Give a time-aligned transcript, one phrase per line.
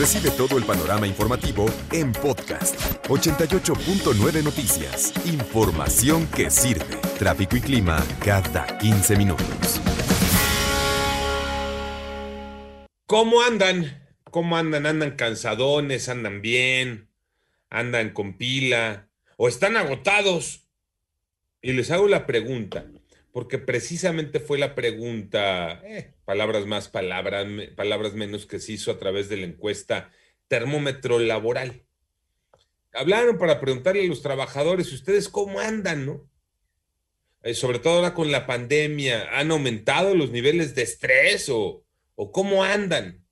[0.00, 2.74] Recibe todo el panorama informativo en podcast
[3.08, 5.12] 88.9 Noticias.
[5.26, 6.96] Información que sirve.
[7.18, 9.78] Tráfico y clima cada 15 minutos.
[13.04, 14.08] ¿Cómo andan?
[14.30, 14.86] ¿Cómo andan?
[14.86, 16.08] ¿Andan cansadones?
[16.08, 17.10] ¿Andan bien?
[17.68, 19.10] ¿Andan con pila?
[19.36, 20.66] ¿O están agotados?
[21.60, 22.86] Y les hago la pregunta,
[23.32, 28.98] porque precisamente fue la pregunta, eh, palabras más, palabras, palabras menos que se hizo a
[28.98, 30.10] través de la encuesta
[30.48, 31.84] termómetro laboral.
[32.92, 36.28] Hablaron para preguntarle a los trabajadores, ¿ustedes cómo andan, no?
[37.42, 41.84] Eh, sobre todo ahora con la pandemia, ¿han aumentado los niveles de estrés o,
[42.16, 43.24] o cómo andan?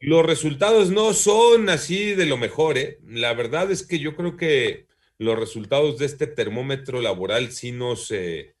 [0.00, 2.98] Los resultados no son así de lo mejor, ¿eh?
[3.04, 4.86] La verdad es que yo creo que
[5.18, 8.54] los resultados de este termómetro laboral sí nos, eh,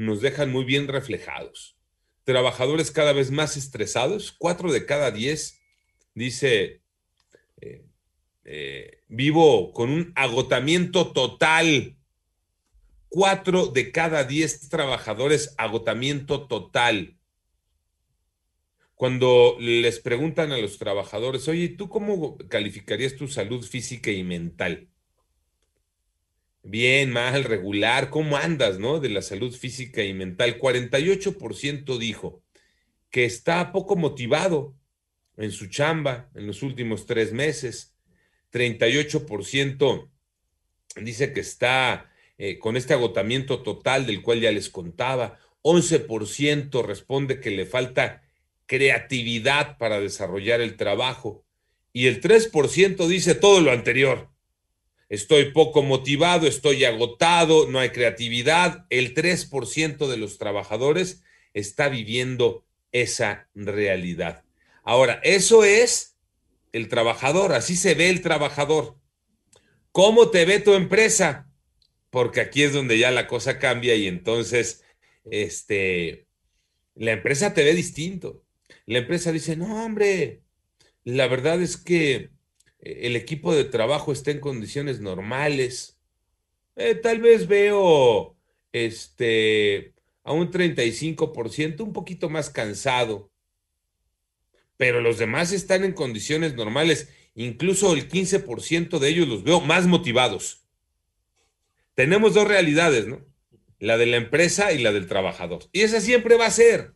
[0.00, 1.76] nos dejan muy bien reflejados.
[2.24, 5.60] Trabajadores cada vez más estresados, cuatro de cada diez,
[6.14, 6.80] dice,
[7.60, 7.84] eh,
[8.44, 11.98] eh, vivo con un agotamiento total.
[13.10, 17.18] Cuatro de cada diez trabajadores, agotamiento total.
[18.94, 24.88] Cuando les preguntan a los trabajadores, oye, ¿tú cómo calificarías tu salud física y mental?
[26.62, 29.00] Bien, mal, regular, ¿cómo andas, no?
[29.00, 30.58] De la salud física y mental.
[30.58, 32.42] 48% dijo
[33.10, 34.74] que está poco motivado
[35.36, 37.94] en su chamba en los últimos tres meses.
[38.52, 40.10] 38%
[40.96, 45.38] dice que está eh, con este agotamiento total del cual ya les contaba.
[45.62, 48.22] 11% responde que le falta
[48.66, 51.42] creatividad para desarrollar el trabajo.
[51.92, 54.30] Y el 3% dice todo lo anterior
[55.10, 58.86] estoy poco motivado, estoy agotado, no hay creatividad.
[58.88, 61.22] El 3% de los trabajadores
[61.52, 64.44] está viviendo esa realidad.
[64.84, 66.16] Ahora, eso es
[66.72, 68.96] el trabajador, así se ve el trabajador.
[69.92, 71.50] ¿Cómo te ve tu empresa?
[72.10, 74.84] Porque aquí es donde ya la cosa cambia y entonces,
[75.24, 76.26] este,
[76.94, 78.44] la empresa te ve distinto.
[78.86, 80.42] La empresa dice, no, hombre,
[81.02, 82.30] la verdad es que
[82.80, 85.98] el equipo de trabajo está en condiciones normales.
[86.76, 88.36] Eh, tal vez veo
[88.72, 93.30] este, a un 35%, un poquito más cansado,
[94.76, 97.10] pero los demás están en condiciones normales.
[97.34, 100.64] Incluso el 15% de ellos los veo más motivados.
[101.94, 103.24] Tenemos dos realidades, ¿no?
[103.78, 105.64] La de la empresa y la del trabajador.
[105.72, 106.94] Y esa siempre va a ser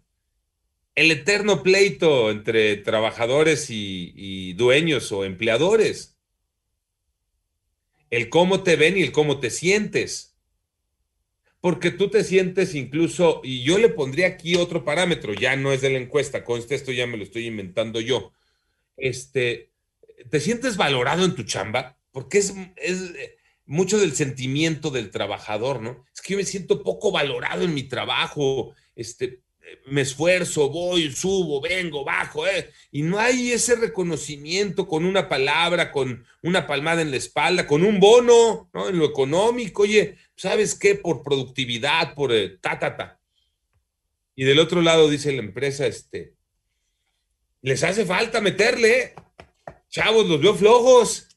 [0.95, 6.17] el eterno pleito entre trabajadores y, dueños o empleadores.
[8.11, 10.37] El cómo te ven y el cómo te sientes.
[11.61, 15.81] Porque tú te sientes incluso, y yo le pondría aquí otro parámetro, ya no es
[15.81, 18.33] de la encuesta, conste esto ya me lo estoy inventando yo.
[18.97, 19.71] Este,
[20.31, 21.99] ¿te sientes valorado en tu chamba?
[22.13, 23.15] Porque es, es
[23.65, 26.05] mucho del sentimiento del trabajador, ¿no?
[26.15, 29.44] Es que yo me siento poco valorado en mi trabajo, este,
[29.87, 32.71] me esfuerzo, voy, subo, vengo, bajo, ¿eh?
[32.91, 37.85] y no hay ese reconocimiento con una palabra, con una palmada en la espalda, con
[37.85, 38.89] un bono, ¿no?
[38.89, 40.95] En lo económico, oye, ¿sabes qué?
[40.95, 43.21] Por productividad, por eh, ta, ta, ta.
[44.35, 46.35] Y del otro lado dice la empresa, este,
[47.63, 49.15] les hace falta meterle, ¿eh?
[49.89, 51.29] chavos, los veo flojos.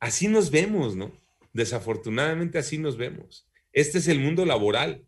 [0.00, 1.12] Así nos vemos, ¿no?
[1.52, 3.46] Desafortunadamente así nos vemos.
[3.72, 5.06] Este es el mundo laboral.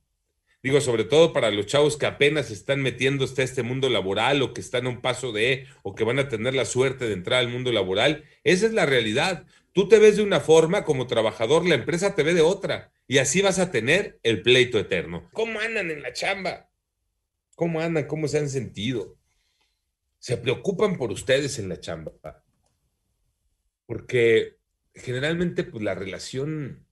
[0.66, 4.52] Digo, sobre todo para los chavos que apenas están metiendo a este mundo laboral o
[4.52, 7.38] que están a un paso de, o que van a tener la suerte de entrar
[7.38, 8.24] al mundo laboral.
[8.42, 9.46] Esa es la realidad.
[9.70, 12.90] Tú te ves de una forma como trabajador, la empresa te ve de otra.
[13.06, 15.30] Y así vas a tener el pleito eterno.
[15.32, 16.68] ¿Cómo andan en la chamba?
[17.54, 18.08] ¿Cómo andan?
[18.08, 19.16] ¿Cómo se han sentido?
[20.18, 22.42] Se preocupan por ustedes en la chamba.
[23.86, 24.56] Porque
[24.96, 26.85] generalmente, pues la relación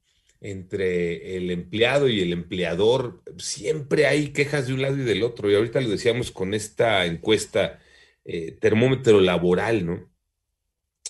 [0.44, 5.50] entre el empleado y el empleador, siempre hay quejas de un lado y del otro.
[5.50, 7.80] Y ahorita lo decíamos con esta encuesta
[8.26, 10.12] eh, termómetro laboral, ¿no?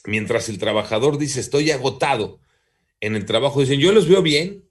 [0.07, 2.41] Mientras el trabajador dice, estoy agotado,
[3.01, 4.69] en el trabajo dicen, yo los veo bien.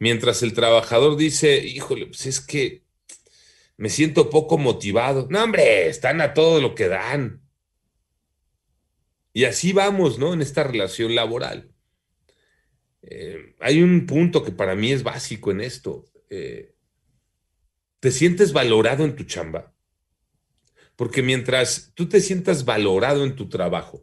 [0.00, 2.82] Mientras el trabajador dice, híjole, pues es que
[3.76, 5.28] me siento poco motivado.
[5.30, 7.40] No, hombre, están a todo lo que dan.
[9.32, 10.32] Y así vamos, ¿no?
[10.32, 11.75] En esta relación laboral.
[13.08, 16.04] Eh, hay un punto que para mí es básico en esto.
[16.28, 16.74] Eh,
[18.00, 19.72] ¿Te sientes valorado en tu chamba?
[20.96, 24.02] Porque mientras tú te sientas valorado en tu trabajo,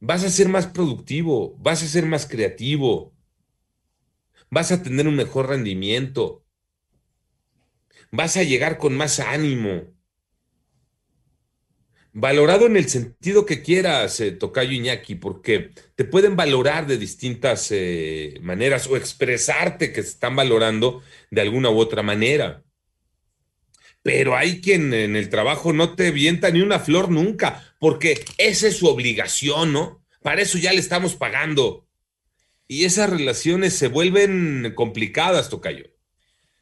[0.00, 3.14] vas a ser más productivo, vas a ser más creativo,
[4.50, 6.44] vas a tener un mejor rendimiento,
[8.10, 9.94] vas a llegar con más ánimo,
[12.20, 17.68] valorado en el sentido que quieras, eh, Tocayo Iñaki, porque te pueden valorar de distintas
[17.70, 22.64] eh, maneras o expresarte que se están valorando de alguna u otra manera.
[24.02, 28.66] Pero hay quien en el trabajo no te vienta ni una flor nunca, porque esa
[28.66, 30.04] es su obligación, ¿no?
[30.20, 31.86] Para eso ya le estamos pagando.
[32.66, 35.86] Y esas relaciones se vuelven complicadas, Tocayo.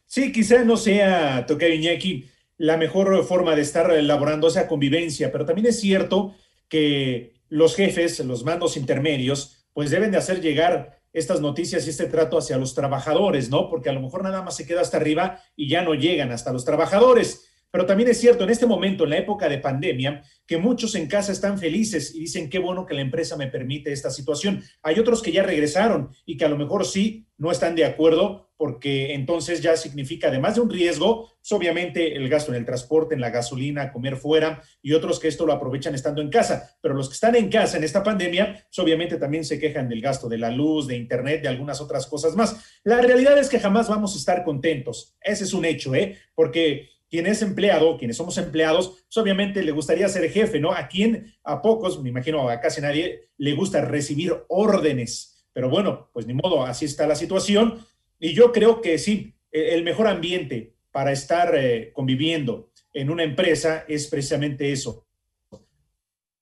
[0.04, 5.44] Sí, quizá no sea, Tocayo Iñaki, la mejor forma de estar elaborando esa convivencia, pero
[5.44, 6.34] también es cierto
[6.68, 12.06] que los jefes, los mandos intermedios, pues deben de hacer llegar estas noticias y este
[12.06, 13.70] trato hacia los trabajadores, ¿no?
[13.70, 16.52] Porque a lo mejor nada más se queda hasta arriba y ya no llegan hasta
[16.52, 17.48] los trabajadores.
[17.70, 21.08] Pero también es cierto en este momento, en la época de pandemia, que muchos en
[21.08, 24.62] casa están felices y dicen qué bueno que la empresa me permite esta situación.
[24.82, 28.45] Hay otros que ya regresaron y que a lo mejor sí no están de acuerdo
[28.56, 33.14] porque entonces ya significa, además de un riesgo, pues obviamente el gasto en el transporte,
[33.14, 36.76] en la gasolina, comer fuera y otros que esto lo aprovechan estando en casa.
[36.80, 40.00] Pero los que están en casa en esta pandemia, pues obviamente también se quejan del
[40.00, 42.80] gasto de la luz, de internet, de algunas otras cosas más.
[42.84, 45.16] La realidad es que jamás vamos a estar contentos.
[45.20, 46.16] Ese es un hecho, ¿eh?
[46.34, 50.72] Porque quien es empleado, quienes somos empleados, pues obviamente le gustaría ser jefe, ¿no?
[50.72, 55.44] A quien, a pocos, me imagino a casi nadie, le gusta recibir órdenes.
[55.52, 57.78] Pero bueno, pues ni modo, así está la situación.
[58.18, 63.22] Y yo creo que sí, e, el mejor ambiente para estar eh, conviviendo en una
[63.22, 65.06] empresa es precisamente eso,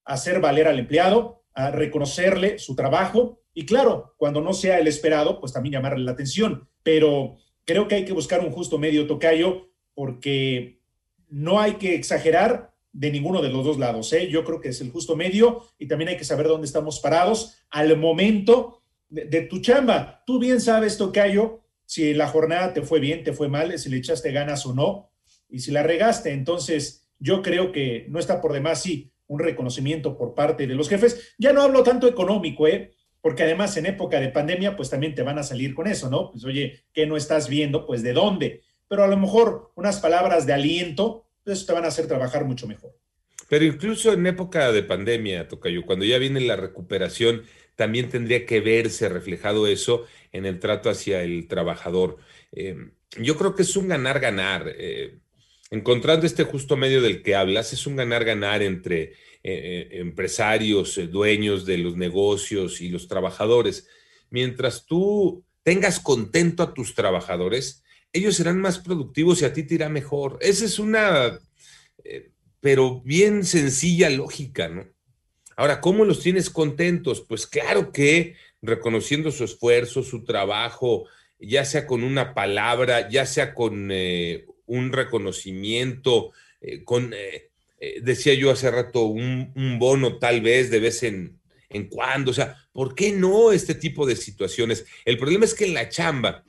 [0.04, 5.52] hacer valer al empleado, reconocerle su trabajo y claro, cuando no sea el esperado, pues
[5.52, 6.68] también llamarle la atención.
[6.82, 10.80] Pero creo que hay que buscar un justo medio tocayo porque
[11.28, 14.12] no hay que exagerar de ninguno de los dos lados.
[14.12, 14.28] ¿eh?
[14.28, 17.56] Yo creo que es el justo medio y también hay que saber dónde estamos parados
[17.70, 20.24] al momento de, tu chamba.
[20.26, 23.96] Tú bien sabes, Tocayo, si la jornada te fue bien, te fue mal, si le
[23.96, 25.10] echaste ganas o no,
[25.48, 26.30] y si la regaste.
[26.32, 30.88] Entonces, yo creo que no está por demás, sí, un reconocimiento por parte de los
[30.88, 31.34] jefes.
[31.38, 32.92] Ya no hablo tanto económico, ¿eh?
[33.20, 36.30] Porque además en época de pandemia, pues también te van a salir con eso, ¿no?
[36.30, 37.86] Pues oye, ¿qué no estás viendo?
[37.86, 41.88] Pues de dónde pero a lo mejor unas palabras de aliento, eso te van a
[41.88, 42.92] hacer trabajar mucho mejor.
[43.48, 47.42] Pero incluso en época de pandemia, Tocayo, cuando ya viene la recuperación,
[47.76, 52.18] también tendría que verse reflejado eso en el trato hacia el trabajador.
[52.52, 54.72] Em, yo creo que es un ganar-ganar.
[54.76, 55.18] Eh,
[55.70, 59.12] encontrando este justo medio del que hablas, es un ganar-ganar entre eh,
[59.42, 63.88] eh, empresarios, dueños de los negocios y los trabajadores.
[64.30, 67.82] Mientras tú tengas contento a tus trabajadores,
[68.12, 70.38] ellos serán más productivos y a ti te irá mejor.
[70.40, 71.40] Esa es una,
[72.60, 74.93] pero bien sencilla lógica, ¿no?
[75.56, 77.20] Ahora, ¿cómo los tienes contentos?
[77.20, 81.06] Pues claro que reconociendo su esfuerzo, su trabajo,
[81.38, 87.14] ya sea con una palabra, ya sea con eh, un reconocimiento, eh, con,
[88.02, 92.30] decía yo hace rato, un, un, bono tal vez de vez en, en cuando.
[92.30, 94.86] O sea, ¿por qué no este tipo de situaciones?
[95.04, 96.44] El problema es que en la chamba,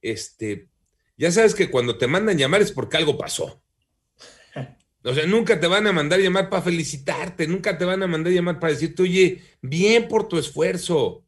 [0.00, 0.68] este,
[1.16, 3.60] ya sabes que cuando te mandan llamar es porque algo pasó.
[5.08, 8.30] O sea, nunca te van a mandar llamar para felicitarte, nunca te van a mandar
[8.30, 11.24] llamar para decirte, oye, bien por tu esfuerzo.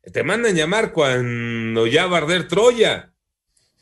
[0.00, 3.12] Te mandan llamar cuando ya va a arder Troya.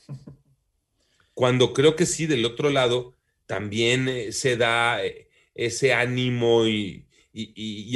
[1.32, 3.14] Cuando creo que sí, del otro lado,
[3.46, 7.06] también eh, se da eh, ese ánimo y,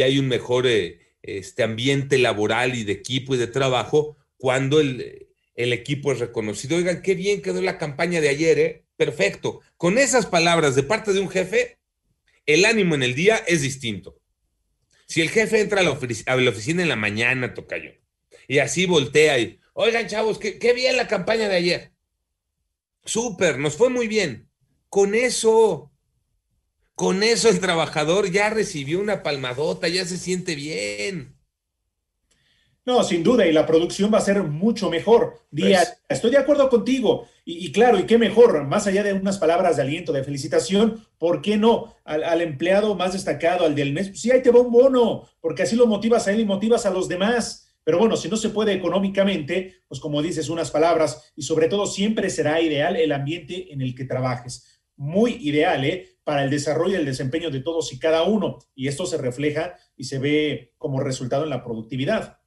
[0.00, 5.28] hay un mejor eh, este ambiente laboral y de equipo y de trabajo cuando el,
[5.54, 6.76] el equipo es reconocido.
[6.76, 8.88] Oigan, qué bien quedó la campaña de ayer, ¿eh?
[8.99, 9.61] Perfecto.
[9.76, 11.78] Con esas palabras de parte de un jefe,
[12.47, 14.21] el ánimo en el día es distinto.
[15.07, 15.90] Si el jefe entra a la,
[16.50, 17.93] oficina en la mañana, toca yo,
[18.49, 21.93] y así voltea y, oigan, chavos, qué, qué bien la campaña de ayer.
[23.05, 24.50] Súper, nos fue muy bien.
[24.88, 25.93] Con eso,
[26.97, 31.38] con eso el trabajador ya recibió una palmadota, ya se siente bien.
[32.88, 35.42] No, sin duda, y la producción va a ser mucho mejor.
[35.50, 37.28] Día, pues Estoy de acuerdo contigo.
[37.45, 41.42] Y, claro, y qué mejor, más allá de unas palabras de aliento, de felicitación, ¿por
[41.42, 41.95] qué no?
[42.02, 45.64] Al, empleado más destacado, al del mes, pues sí, ahí te va un bono, porque
[45.64, 47.75] así lo motivas a él y motivas a los demás.
[47.85, 51.85] Pero bueno, si no se puede económicamente, pues como dices, unas palabras, y sobre todo
[51.85, 54.80] siempre será ideal el ambiente en el que trabajes.
[54.97, 56.16] Muy ideal, ¿eh?
[56.25, 58.61] Para el desarrollo y el desempeño de todos y cada uno.
[58.75, 62.38] Y esto se refleja y se ve como resultado en la productividad.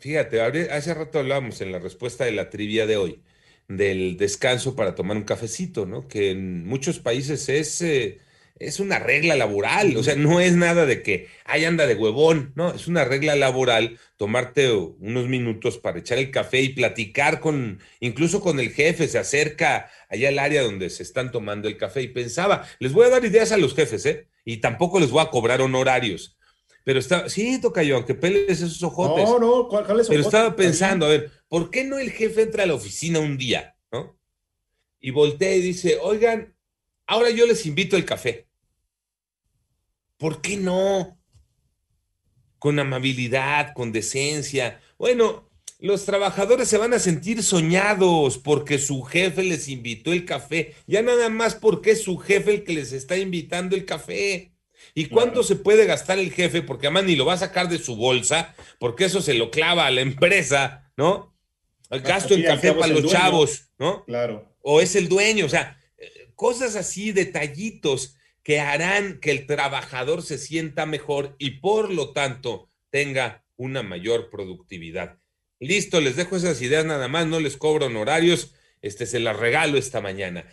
[0.00, 0.40] Fíjate,
[0.70, 3.20] hace rato hablábamos en la respuesta de la trivia de hoy
[3.66, 6.06] del descanso para tomar un cafecito, ¿no?
[6.08, 8.20] Que en muchos países es, eh,
[8.60, 12.52] es una regla laboral, o sea, no es nada de que, ahí anda de huevón,
[12.54, 12.72] ¿no?
[12.74, 18.40] Es una regla laboral tomarte unos minutos para echar el café y platicar con, incluso
[18.40, 22.08] con el jefe, se acerca allá al área donde se están tomando el café y
[22.08, 24.28] pensaba, les voy a dar ideas a los jefes, ¿eh?
[24.44, 26.37] y tampoco les voy a cobrar honorarios.
[26.88, 29.22] Pero está, sí, toca yo, aunque peles esos ojotes.
[29.28, 32.40] No, no, ¿cuál, cuál es Pero estaba pensando, a ver, ¿por qué no el jefe
[32.40, 34.18] entra a la oficina un día, ¿no?
[34.98, 36.56] Y voltea y dice, oigan,
[37.06, 38.48] ahora yo les invito el café.
[40.16, 41.20] ¿Por qué no?
[42.58, 44.80] Con amabilidad, con decencia.
[44.96, 50.74] Bueno, los trabajadores se van a sentir soñados porque su jefe les invitó el café.
[50.86, 54.54] Ya nada más porque es su jefe el que les está invitando el café.
[54.94, 56.62] ¿Y cuánto se puede gastar el jefe?
[56.62, 59.86] Porque además ni lo va a sacar de su bolsa, porque eso se lo clava
[59.86, 61.36] a la empresa, ¿no?
[61.90, 64.04] El gasto en café para los chavos, ¿no?
[64.04, 64.56] Claro.
[64.60, 65.78] O es el dueño, o sea,
[66.34, 72.70] cosas así, detallitos que harán que el trabajador se sienta mejor y por lo tanto
[72.90, 75.18] tenga una mayor productividad.
[75.60, 79.76] Listo, les dejo esas ideas nada más, no les cobro honorarios, este se las regalo
[79.76, 80.46] esta mañana.